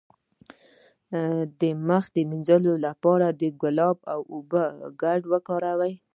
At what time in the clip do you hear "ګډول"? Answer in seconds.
5.01-5.21